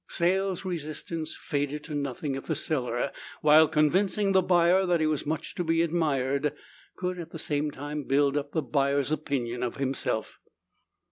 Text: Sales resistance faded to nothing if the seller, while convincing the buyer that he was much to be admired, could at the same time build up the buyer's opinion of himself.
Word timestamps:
Sales 0.07 0.65
resistance 0.65 1.37
faded 1.39 1.83
to 1.83 1.93
nothing 1.93 2.33
if 2.33 2.47
the 2.47 2.55
seller, 2.55 3.11
while 3.41 3.67
convincing 3.67 4.31
the 4.31 4.41
buyer 4.41 4.83
that 4.83 4.99
he 4.99 5.05
was 5.05 5.27
much 5.27 5.53
to 5.53 5.63
be 5.63 5.83
admired, 5.83 6.53
could 6.95 7.19
at 7.19 7.29
the 7.29 7.37
same 7.37 7.69
time 7.69 8.01
build 8.05 8.35
up 8.35 8.51
the 8.51 8.63
buyer's 8.63 9.11
opinion 9.11 9.61
of 9.61 9.75
himself. 9.75 10.39